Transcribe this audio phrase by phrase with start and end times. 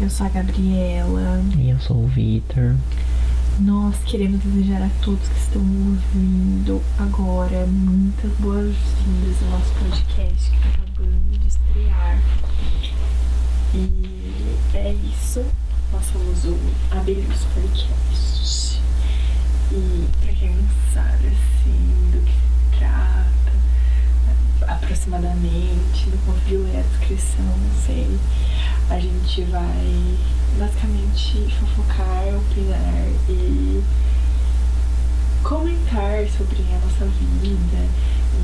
[0.00, 1.40] Eu sou a Gabriela.
[1.56, 2.74] E eu sou o Vitor.
[3.60, 10.56] Nós queremos desejar a todos que estão ouvindo agora muitas boas-vindas ao nosso podcast que
[10.56, 12.20] está acabando de estrear.
[13.72, 15.44] E é isso.
[15.92, 16.58] Nós somos o
[16.90, 18.80] Abelhos Podcast.
[19.70, 23.52] E pra quem não sabe assim do que se trata,
[24.66, 28.18] aproximadamente, não conseguiu ler a descrição, não sei.
[28.90, 30.18] A gente vai
[30.58, 33.82] basicamente fofocar, opinar e
[35.42, 37.04] comentar sobre a nossa
[37.40, 37.88] vida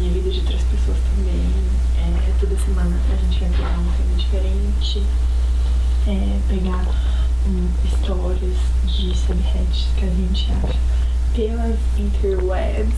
[0.01, 1.51] e a vida de outras pessoas também.
[1.99, 5.03] É, toda semana a gente vai pegar um tema diferente,
[6.07, 6.87] é, pegar
[7.47, 10.79] um, histórias de subheads que a gente acha
[11.35, 12.95] pelas interwebs.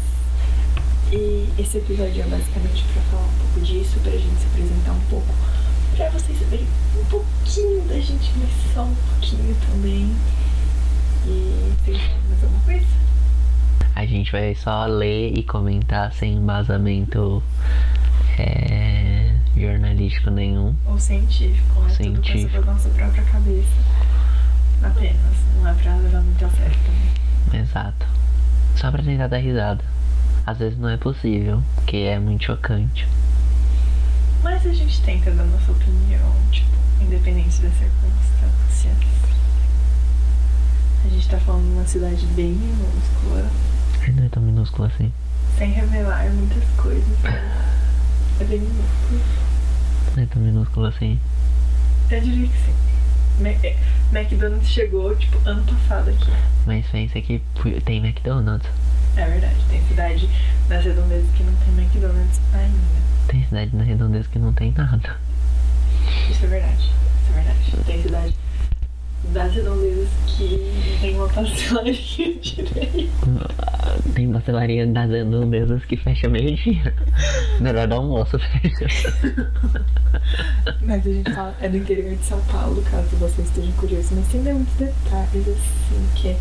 [1.13, 5.01] E esse episódio é basicamente para falar um pouco disso, pra gente se apresentar um
[5.11, 5.35] pouco,
[5.97, 6.67] pra vocês saberem
[7.01, 10.15] um pouquinho da gente, mas só um pouquinho também.
[11.27, 12.87] E tem mais alguma coisa?
[13.95, 17.43] A gente vai só ler e comentar sem embasamento
[18.39, 20.75] é, jornalístico nenhum.
[20.87, 21.91] Ou científico, né?
[21.91, 22.51] Científico.
[22.57, 23.69] Tudo passa nossa própria cabeça.
[24.83, 27.61] Apenas, não é pra levar muito a sério também.
[27.61, 28.07] Exato.
[28.77, 29.85] Só pra tentar dar risada.
[30.45, 33.07] Às vezes não é possível, porque é muito chocante.
[34.43, 36.69] Mas a gente tenta dar nossa opinião, tipo,
[37.01, 38.97] independente das circunstâncias.
[41.05, 43.49] A gente tá falando de uma cidade bem minúscula,
[44.15, 45.13] Não é tão minúsculo assim.
[45.59, 47.25] sem revelar muitas coisas.
[48.41, 49.21] É bem minúsculo.
[50.17, 51.19] Não é tão minúsculo assim.
[52.11, 52.75] Eu diria que sim.
[54.13, 56.31] McDonald's chegou, tipo, ano passado aqui.
[56.67, 57.43] Mas pensa que
[57.85, 58.69] tem McDonald's.
[59.17, 60.29] É verdade, tem cidade
[60.69, 63.03] nas redondezas que não tem McDonald's ainda.
[63.29, 65.17] Tem cidade na redondeza que não tem nada.
[66.31, 66.83] Isso é verdade.
[66.83, 67.85] Isso é verdade.
[67.87, 68.35] Tem cidade
[69.31, 71.95] das redondezas que tem uma pastelaria
[72.41, 73.11] direito.
[74.15, 76.95] Tem pastelaria das redondezas que fecha meio-dia.
[77.61, 78.87] Hora do almoço fecha.
[80.83, 84.09] Mas a gente fala, é do interior de São Paulo, caso você esteja curioso.
[84.15, 86.39] Mas tem muitos detalhes, assim, que é-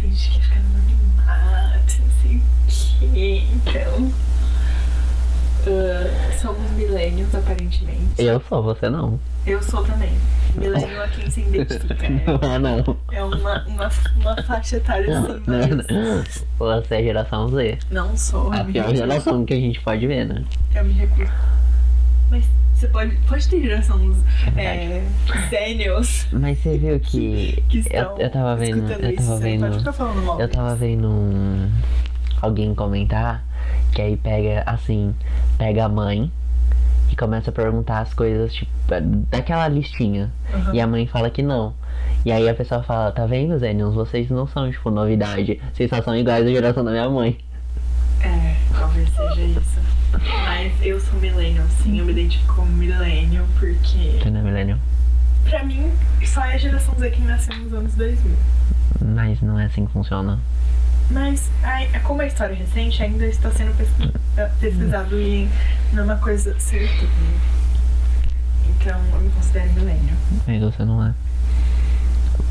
[0.00, 3.42] tem gente que fica no anonimato, não sei o quê.
[3.54, 4.12] Então.
[5.66, 8.00] ah, somos milênios, aparentemente.
[8.18, 9.18] Eu sou, você não.
[9.46, 10.12] Eu sou também.
[10.56, 12.06] Milênio a quem se identifica.
[12.06, 12.96] É não.
[13.10, 15.86] É, é uma, uma, uma faixa etária Não, assim, não, mas.
[15.88, 16.24] não.
[16.58, 17.78] Você é geração Z.
[17.90, 18.52] Não sou.
[18.52, 18.96] A eu me pior recuso.
[18.96, 20.44] geração que a gente pode ver, né?
[20.74, 21.30] Eu me recuso.
[22.30, 22.44] Mas
[22.74, 24.16] você pode, pode ter geração
[24.56, 25.02] é,
[25.50, 27.62] Zenials Mas você viu que.
[27.68, 28.90] que Eu, estão eu tava vendo.
[28.92, 29.78] Eu tava vendo.
[29.78, 30.40] ficar falando mal.
[30.40, 31.70] Eu tava vendo um,
[32.40, 33.44] alguém comentar
[33.92, 35.14] que aí pega assim,
[35.58, 36.30] pega a mãe
[37.14, 38.70] e começa a perguntar as coisas, tipo,
[39.30, 40.32] daquela listinha.
[40.52, 40.74] Aham.
[40.74, 41.72] E a mãe fala que não.
[42.24, 43.94] E aí a pessoa fala, tá vendo, Zenions?
[43.94, 45.60] Vocês não são, tipo, novidade.
[45.72, 47.38] Vocês só são iguais à geração da minha mãe.
[48.20, 49.80] É, talvez seja isso.
[50.44, 51.98] Mas eu sou millennial, sim.
[51.98, 54.78] Eu me identifico como millennial porque, Você não é millennial?
[55.48, 55.92] pra mim,
[56.24, 58.32] só é a geração Z que nasceu nos anos 2000.
[59.14, 60.38] Mas não é assim que funciona.
[61.10, 63.74] Mas, ai, como a história é recente, ainda está sendo
[64.36, 65.48] eh, pesquisado e
[65.92, 67.06] não é uma coisa certa.
[68.68, 70.16] Então, eu me considero millennial.
[70.46, 71.14] Mas você não é.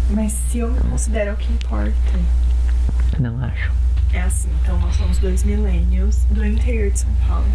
[0.09, 1.93] Mas se eu me considero é o que importa.
[3.19, 3.71] Não acho.
[4.13, 7.47] É assim, então nós somos dois millennials do interior de São Paulo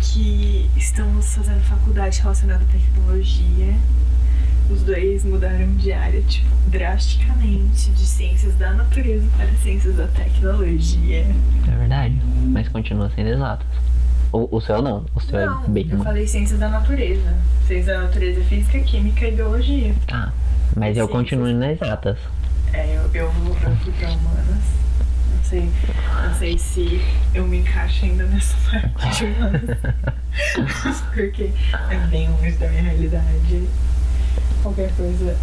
[0.00, 3.74] que estamos fazendo faculdade relacionada à tecnologia.
[4.70, 11.26] Os dois mudaram de área, tipo, drasticamente, de ciências da natureza para ciências da tecnologia.
[11.66, 12.20] É verdade.
[12.42, 13.66] Mas continua sendo exatas.
[14.30, 15.06] O, o seu não.
[15.14, 15.88] O seu Não, é bem.
[15.90, 17.34] eu falei ciências da natureza.
[17.66, 19.94] Ciências da natureza, física, química e biologia.
[20.06, 20.32] Tá.
[20.76, 21.10] Mas eu Ciências.
[21.10, 22.18] continuo nas exatas.
[22.74, 24.78] É, eu, eu, vou- fui pra humanas.
[25.34, 25.70] Não sei,
[26.26, 27.00] não sei se
[27.34, 28.54] eu me encaixo ainda nessa
[29.00, 29.78] parte de humanas.
[31.14, 31.50] Porque
[31.90, 33.66] é bem longe da minha realidade.
[34.68, 35.34] Qualquer coisa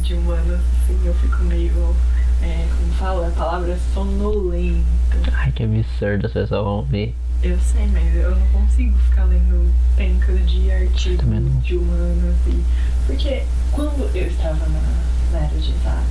[0.00, 1.96] de humanas, assim, eu fico meio.
[2.40, 4.86] É, como fala a palavra sonolento.
[5.32, 7.16] Ai, que absurdo as pessoas vão ver.
[7.42, 12.62] Eu sei, mas eu não consigo ficar lendo pencas de artigos de humanas e.
[13.08, 13.42] Porque
[13.72, 15.02] quando eu estava na,
[15.32, 16.06] na área de exatas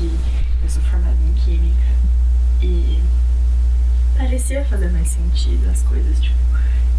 [0.00, 0.16] e
[0.62, 1.82] eu sou formada em química
[2.62, 3.02] e
[4.16, 6.38] parecia fazer mais sentido as coisas, tipo,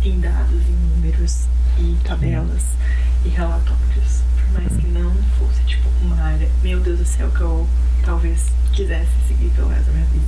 [0.04, 1.46] em dados, em números
[1.78, 2.66] e tabelas
[3.24, 4.28] e relatórios.
[4.54, 7.68] Mais que não fosse, tipo, uma área, meu Deus do céu, que eu
[8.04, 10.26] talvez quisesse seguir pelo resto da minha vida.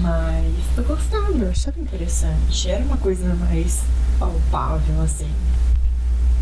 [0.00, 2.70] Mas eu gostava, eu achava interessante.
[2.70, 3.82] Era uma coisa mais
[4.18, 5.30] palpável, assim.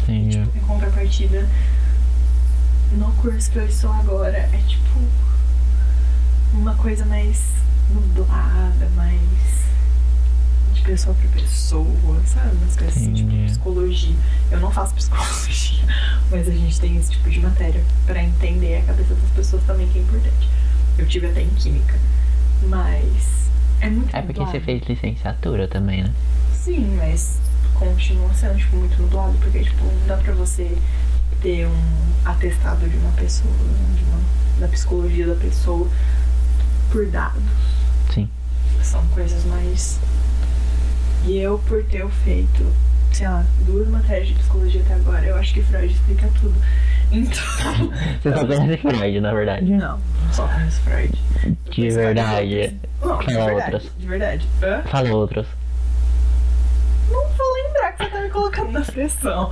[0.02, 0.42] Entendi.
[0.42, 1.48] Tipo, em contrapartida,
[2.92, 5.00] no curso que eu estou agora, é tipo
[6.54, 7.42] uma coisa mais
[7.92, 9.20] nublada, mais
[10.88, 12.56] pessoa pra pessoa, sabe?
[12.56, 14.16] Umas coisas assim, tipo psicologia.
[14.50, 15.84] Eu não faço psicologia,
[16.30, 19.86] mas a gente tem esse tipo de matéria pra entender a cabeça das pessoas também,
[19.88, 20.48] que é importante.
[20.96, 21.94] Eu tive até em química,
[22.62, 23.50] mas
[23.82, 24.50] é muito É porque nublado.
[24.58, 26.12] você fez licenciatura também, né?
[26.54, 27.38] Sim, mas
[27.74, 30.74] continua sendo, tipo, muito nublado, porque, tipo, não dá pra você
[31.42, 31.82] ter um
[32.24, 33.52] atestado de uma pessoa,
[33.94, 34.20] de uma,
[34.60, 35.86] da psicologia da pessoa
[36.90, 37.42] por dados.
[38.12, 38.28] Sim.
[38.82, 40.00] São coisas mais.
[41.26, 42.64] E eu, por ter feito,
[43.12, 46.54] sei lá, duas matérias de psicologia até agora, eu acho que Freud explica tudo.
[47.10, 47.90] Então.
[48.22, 49.70] Você só conhece Freud, na verdade.
[49.72, 49.98] Não,
[50.32, 51.18] só conheço Freud.
[51.70, 52.76] De verdade.
[53.02, 53.74] Não, de Fala verdade.
[53.74, 53.92] outras.
[53.98, 54.48] De verdade.
[54.62, 54.82] Hã?
[54.86, 55.46] Fala outros.
[57.10, 59.50] Não vou lembrar que você tá me colocando na pressão.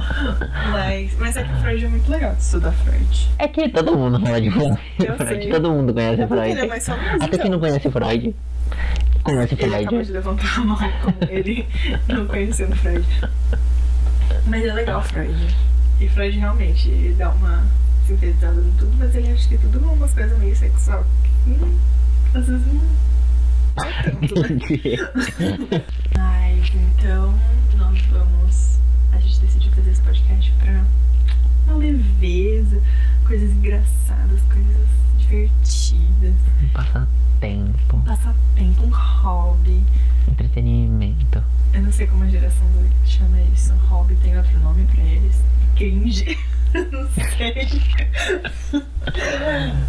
[0.73, 3.29] Mas, mas é que Freud é muito legal de estudar Freud.
[3.39, 4.79] É que todo mundo fala de Freud.
[4.99, 5.49] Eu Freud.
[5.49, 6.81] Todo mundo conhece Freud.
[6.83, 7.25] famoso.
[7.25, 8.35] Até quem não conhece Freud.
[9.27, 11.67] Conhece Ele acabou de levantar a mão como ele
[12.07, 13.05] não conhecendo Freud.
[14.47, 15.57] Mas é legal Freud.
[16.01, 17.67] E Freud realmente ele dá uma
[18.07, 21.05] sintetizada em tudo, mas ele acha que tudo é umas coisas meio sexual.
[21.49, 21.77] Hum,
[22.35, 22.75] às vezes não.
[23.77, 24.49] não é tanto, né?
[26.17, 27.35] Mas então
[27.77, 28.79] nós vamos.
[29.11, 30.85] A gente decidiu fazer esse podcast pra
[31.67, 32.81] uma leveza,
[33.27, 36.35] coisas engraçadas, coisas divertidas,
[36.73, 37.09] Passa
[37.41, 39.83] tempo, passatempo, um hobby.
[40.29, 41.43] entretenimento.
[41.75, 43.75] Eu não sei como a geração do chama isso.
[43.89, 45.43] Hobby tem outro nome pra eles.
[45.77, 46.39] Cringe.
[46.93, 47.83] não sei.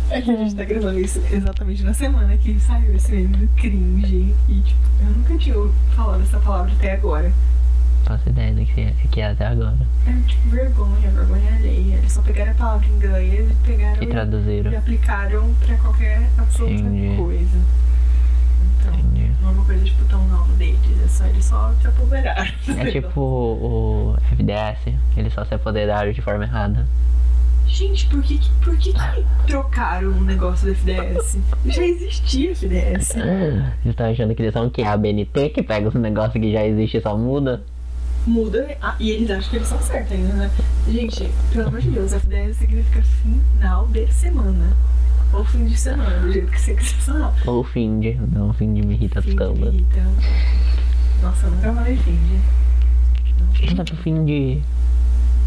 [0.09, 3.47] É que a gente tá gravando isso exatamente na semana que saiu esse meme do
[3.55, 4.33] cringe.
[4.47, 5.55] E tipo, eu nunca tinha
[5.95, 7.31] falado essa palavra até agora.
[8.07, 9.75] Faço ideia do que é, que é até agora.
[10.07, 11.95] É tipo vergonha, vergonha alheia.
[11.95, 14.71] Eles só pegaram a palavra em inglês e pegaram E traduziram.
[14.71, 17.17] e aplicaram pra qualquer absoluta Entendi.
[17.17, 17.57] coisa.
[18.79, 19.31] Então, Entendi.
[19.41, 22.51] não é uma coisa tipo tão nova deles, é só eles só se apoderaram.
[22.79, 26.87] É tipo o, o FDS, eles só se apoderaram de forma errada.
[27.67, 31.37] Gente, por que, que- por que, que trocaram o negócio do FDS?
[31.65, 33.07] Já existia FDS.
[33.09, 34.83] Vocês estão achando que eles são o quê?
[34.83, 37.61] A BNT que pega os negócios que já existem e só muda?
[38.27, 40.51] Muda ah, e eles acham que eles são certos ainda, né?
[40.89, 44.75] Gente, pelo amor de Deus, FDS significa final de semana.
[45.31, 47.33] Ou fim de semana, do jeito que você quiser falar.
[47.45, 47.65] Ou
[48.33, 49.55] não, Find me irrita Fim de tanto.
[49.55, 50.01] me irrita.
[51.21, 52.39] Nossa, eu nunca falei fim de.
[53.39, 54.29] Não, fim Não dá pro Find.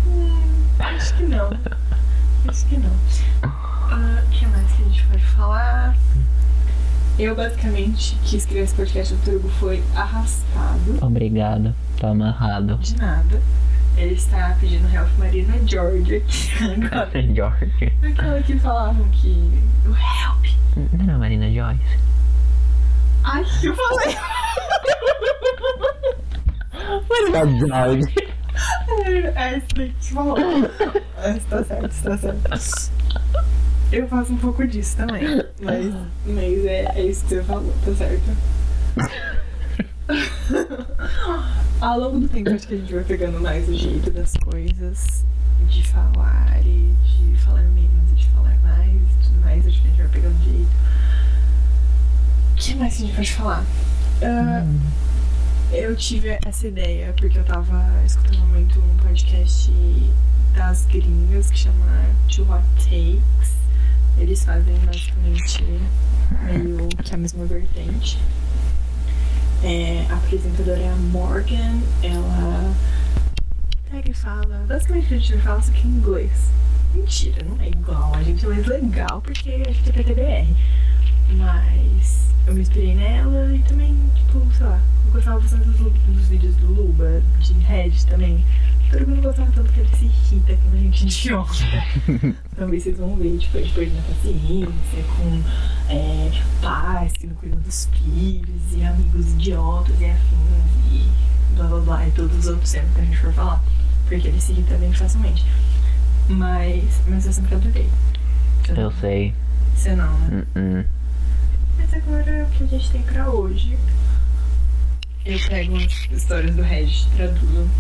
[0.07, 0.41] Hum,
[0.79, 1.51] acho que não.
[2.49, 2.91] Acho que não.
[3.43, 5.97] Ah, O que mais que a gente pode falar?
[7.21, 12.79] Eu basicamente quis criar esse podcast do Turbo foi arrastado Obrigado, tô amarrado.
[12.79, 13.43] de nada.
[13.95, 17.11] Ele está pedindo help Marina Georgia aqui agora.
[17.35, 17.93] George.
[18.03, 19.53] Aquela que falavam que.
[19.85, 20.47] O help!
[20.95, 21.99] Não era Marina Joyce?
[23.25, 24.17] Ai, que eu falei!
[27.31, 28.15] Marina George.
[29.37, 30.39] É esse daí que falou.
[31.19, 32.91] É, tá certo, tá certo.
[33.93, 35.23] Eu faço um pouco disso também.
[35.61, 35.95] Mas,
[36.25, 38.23] mas é, é isso que você falou, tá certo?
[41.81, 45.25] Ao longo do tempo, acho que a gente vai pegando mais o jeito das coisas,
[45.69, 49.67] de falar e de falar menos e de falar mais e tudo mais.
[49.67, 50.71] Acho que a gente vai pegando o jeito.
[52.53, 53.65] O que mais que a gente pode falar?
[54.23, 54.65] Ah,
[55.73, 59.73] eu tive essa ideia porque eu tava escutando muito um podcast
[60.57, 63.55] das gringas que chama Two Hot Takes.
[64.19, 65.65] Eles fazem basicamente
[66.45, 68.19] meio que a mesma vertente.
[69.63, 72.75] É, a apresentadora é a Morgan, ela
[73.91, 74.65] pega e fala.
[74.67, 76.51] Basicamente a gente fala só que em inglês.
[76.95, 78.13] Mentira, não é igual.
[78.15, 80.57] A gente é mais legal porque a gente é PTBR.
[81.37, 86.29] Mas eu me inspirei nela e também, tipo, sei lá, eu gostava bastante dos, dos
[86.29, 88.45] vídeos do Luba, de Red também.
[88.91, 91.55] Todo mundo gostava tanto que ele se irrita quando a gente idiota.
[92.57, 95.43] Também vocês vão ver, tipo, ele perdendo a paciência com
[95.93, 96.31] é,
[96.61, 101.09] pais que não cuidam dos filhos e amigos idiotas e afins e
[101.55, 103.63] blá blá blá e todos os outros temas que a gente for falar.
[104.09, 105.47] Porque ele se irrita bem facilmente.
[106.29, 107.89] Mas, mas eu sempre adorei.
[108.69, 109.33] Eu não- sei.
[109.77, 110.45] Você não, né?
[110.57, 111.00] Uh-uh.
[111.81, 113.79] Mas agora o que a gente tem pra hoje.
[115.25, 117.71] Eu pego umas histórias do Reddit, traduzo.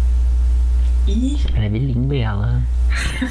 [1.06, 2.62] E, é bilíngue, ela.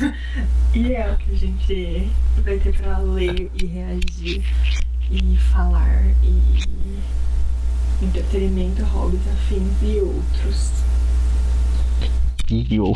[0.74, 2.12] e é o que a gente
[2.44, 4.44] vai ter pra ler e reagir
[5.10, 6.70] e falar e
[8.06, 10.72] entretenimento, hobbies, afins e outros.
[12.50, 12.94] E eu.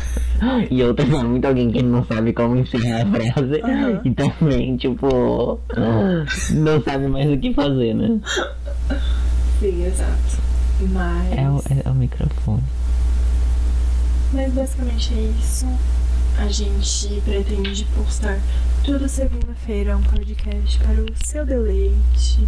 [0.70, 3.60] E outras é muito alguém que não sabe como ensinar a frase.
[3.62, 4.00] Aham.
[4.04, 5.58] E também, tipo,
[6.52, 8.20] não sabe mais o que fazer, né?
[9.60, 10.42] Sim, exato.
[10.92, 11.32] Mas.
[11.38, 12.62] É o, é o microfone.
[14.32, 15.66] Mas basicamente é isso.
[16.38, 18.40] A gente pretende postar
[18.84, 22.46] toda segunda-feira um podcast para o seu deleite,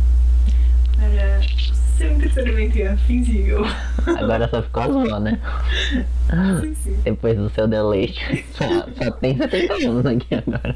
[0.97, 3.65] para o seu entretenimento e eu.
[4.19, 5.41] Agora só ficou azul, né?
[6.61, 7.00] Sim, sim.
[7.05, 8.45] Depois do seu deleite.
[8.53, 8.65] Só,
[9.03, 10.75] só tem 70 anos aqui agora.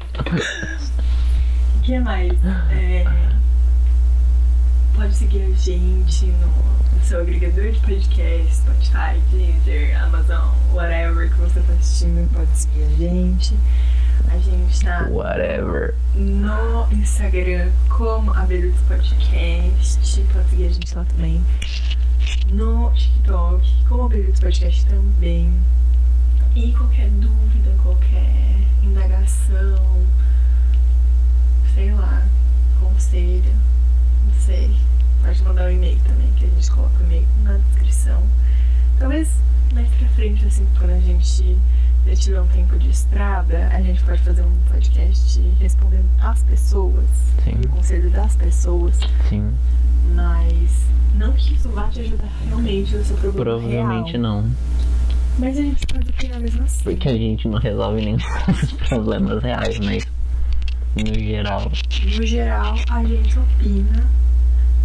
[1.77, 2.33] O que mais?
[2.71, 3.05] É,
[5.01, 11.00] Pode seguir a gente no, no seu agregador de podcast, Spotify, Deezer, Amazon, whatever
[11.51, 13.55] você está assistindo, pode seguir a gente.
[14.29, 15.95] A gente está Whatever.
[16.15, 20.21] no Instagram como Abelhudos Podcast.
[20.31, 21.43] Pode seguir a gente lá também.
[22.51, 25.51] No TikTok como Abelhudos Podcast também.
[26.55, 30.05] E qualquer dúvida, qualquer indagação,
[31.73, 32.25] sei lá,
[32.79, 33.53] conselho,
[34.25, 34.77] não sei.
[35.21, 38.21] Pode mandar um e-mail também, que a gente coloca o e-mail na descrição.
[38.99, 39.29] Talvez
[39.73, 41.57] mais pra frente, assim, quando a gente
[42.05, 47.05] já tiver um tempo de estrada, a gente pode fazer um podcast respondendo às pessoas,
[47.43, 47.55] Sim.
[47.65, 49.51] o conselho das pessoas, Sim.
[50.13, 54.21] mas não que isso vá te ajudar realmente no seu problema Provavelmente real.
[54.21, 54.51] não.
[55.39, 56.83] Mas a gente pode opinar mesmo assim.
[56.83, 58.17] Porque a gente não resolve nenhum
[58.61, 60.05] dos problemas reais, mas
[60.95, 61.71] no geral.
[62.03, 64.05] No geral, a gente opina.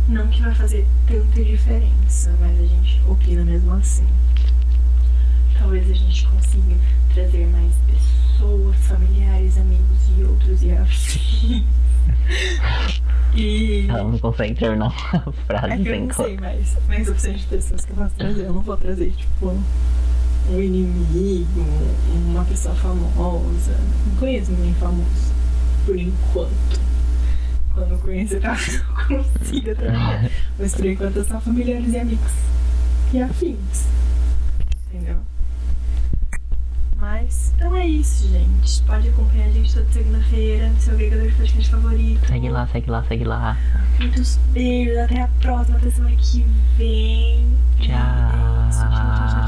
[0.08, 4.06] Não que vai fazer tanta diferença, mas a gente opina mesmo assim.
[5.58, 6.76] Talvez a gente consiga
[7.14, 11.64] trazer mais pessoas, familiares, amigos e outros e afins.
[13.34, 13.86] E.
[13.88, 17.08] Ela não consegue terminar uma frase É que eu sem não co- sei mais, mais
[17.08, 18.44] opções de pessoas que eu posso trazer.
[18.46, 19.48] Eu não vou trazer, tipo,
[20.48, 21.66] um inimigo,
[22.28, 23.76] uma pessoa famosa.
[24.06, 25.34] Não conheço ninguém famoso.
[25.84, 26.80] Por enquanto.
[27.76, 30.32] Quando conhecer, eu consiga trazer.
[30.58, 32.32] Mas por enquanto são familiares e amigos.
[33.12, 33.86] E afins.
[34.88, 35.18] Entendeu?
[36.98, 38.82] Mas, então é isso, gente.
[38.84, 42.26] Pode acompanhar a gente toda segunda-feira no seu agregador de podcast favorito.
[42.26, 43.58] Segue lá, segue lá, segue lá.
[44.00, 46.46] Muitos beijos, até a próxima, até semana que
[46.78, 47.46] vem.
[47.78, 47.94] Tchau.
[47.94, 49.45] É isso, tchau, tchau, tchau,